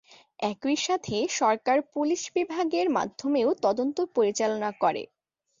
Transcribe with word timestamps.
একই 0.43 0.77
সাথে 0.85 1.15
সরকার 1.39 1.77
পুলিশ 1.93 2.21
বিভাগের 2.35 2.87
মাধ্যমেও 2.97 3.49
তদন্ত 3.65 3.97
পরিচালনা 4.15 4.69
করে। 4.81 5.03